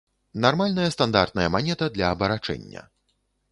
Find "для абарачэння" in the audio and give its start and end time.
1.99-2.81